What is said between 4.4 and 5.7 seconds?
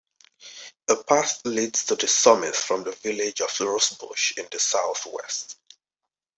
the south-west.